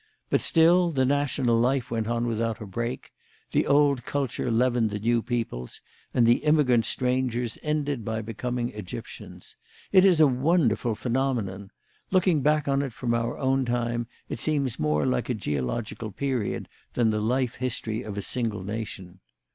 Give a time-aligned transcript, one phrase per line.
[0.31, 3.11] But still the national life went on without a break;
[3.51, 5.79] the old culture leavened the new peoples,
[6.11, 9.57] and the immigrant strangers ended by becoming Egyptians.
[9.91, 11.69] It is a wonderful phenomenon.
[12.09, 16.67] Looking back on it from our own time, it seems more like a geological period
[16.93, 19.19] than the life history of a single nation.